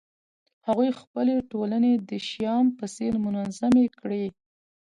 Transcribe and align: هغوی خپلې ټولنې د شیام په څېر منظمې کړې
هغوی 0.67 0.89
خپلې 1.01 1.35
ټولنې 1.51 1.93
د 2.09 2.11
شیام 2.29 2.65
په 2.77 2.85
څېر 2.95 3.13
منظمې 3.25 3.85
کړې 3.99 4.25